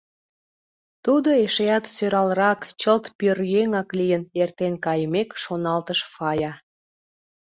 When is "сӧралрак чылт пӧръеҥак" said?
1.95-3.89